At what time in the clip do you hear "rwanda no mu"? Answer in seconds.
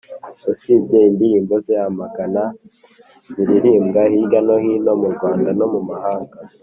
5.15-5.81